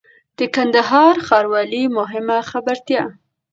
د 0.37 0.39
کندهار 0.55 1.15
ښاروالۍ 1.27 1.83
مهمه 1.97 2.37
خبرتيا 2.51 3.03